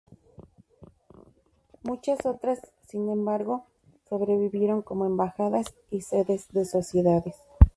[1.83, 3.67] Muchas otras, sin embargo,
[4.09, 7.35] sobrevivieron como embajadas y sedes de sociedades.